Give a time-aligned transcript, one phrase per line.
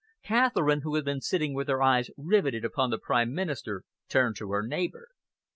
[0.23, 4.49] Catherine, who had been sitting with her eyes riveted upon the Prime Minister, turned to
[4.49, 5.09] her neighbour.